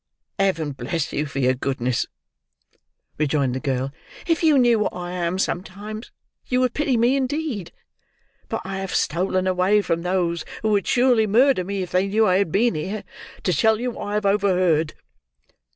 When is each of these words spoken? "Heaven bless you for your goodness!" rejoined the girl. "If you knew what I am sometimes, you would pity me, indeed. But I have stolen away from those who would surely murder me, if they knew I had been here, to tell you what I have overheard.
"Heaven 0.39 0.71
bless 0.71 1.13
you 1.13 1.27
for 1.27 1.37
your 1.37 1.53
goodness!" 1.53 2.07
rejoined 3.19 3.53
the 3.53 3.59
girl. 3.59 3.91
"If 4.25 4.41
you 4.41 4.57
knew 4.57 4.79
what 4.79 4.95
I 4.95 5.11
am 5.11 5.37
sometimes, 5.37 6.11
you 6.47 6.59
would 6.59 6.73
pity 6.73 6.97
me, 6.97 7.15
indeed. 7.15 7.71
But 8.49 8.61
I 8.65 8.79
have 8.79 8.95
stolen 8.95 9.45
away 9.45 9.83
from 9.83 10.01
those 10.01 10.43
who 10.63 10.69
would 10.71 10.87
surely 10.87 11.27
murder 11.27 11.63
me, 11.63 11.83
if 11.83 11.91
they 11.91 12.07
knew 12.07 12.25
I 12.25 12.37
had 12.37 12.51
been 12.51 12.73
here, 12.73 13.03
to 13.43 13.53
tell 13.53 13.79
you 13.79 13.91
what 13.91 14.07
I 14.07 14.13
have 14.15 14.25
overheard. 14.25 14.95